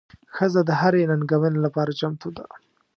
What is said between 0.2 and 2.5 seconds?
ښځه د هرې ننګونې لپاره چمتو ده.